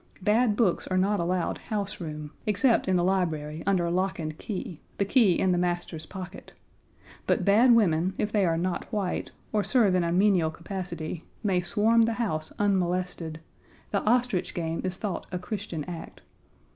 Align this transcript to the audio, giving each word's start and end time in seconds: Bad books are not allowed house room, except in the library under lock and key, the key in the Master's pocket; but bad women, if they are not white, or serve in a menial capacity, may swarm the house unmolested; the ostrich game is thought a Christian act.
Bad 0.23 0.55
books 0.55 0.87
are 0.87 0.97
not 0.97 1.19
allowed 1.19 1.59
house 1.59 1.99
room, 2.01 2.31
except 2.47 2.87
in 2.87 2.95
the 2.95 3.03
library 3.03 3.61
under 3.67 3.87
lock 3.91 4.17
and 4.17 4.35
key, 4.35 4.81
the 4.97 5.05
key 5.05 5.37
in 5.37 5.51
the 5.51 5.59
Master's 5.59 6.07
pocket; 6.07 6.53
but 7.27 7.45
bad 7.45 7.75
women, 7.75 8.15
if 8.17 8.31
they 8.31 8.43
are 8.43 8.57
not 8.57 8.91
white, 8.91 9.29
or 9.53 9.63
serve 9.63 9.93
in 9.93 10.03
a 10.03 10.11
menial 10.11 10.49
capacity, 10.49 11.23
may 11.43 11.61
swarm 11.61 12.01
the 12.01 12.13
house 12.13 12.51
unmolested; 12.57 13.41
the 13.91 14.01
ostrich 14.01 14.55
game 14.55 14.81
is 14.83 14.95
thought 14.97 15.27
a 15.31 15.37
Christian 15.37 15.83
act. 15.83 16.21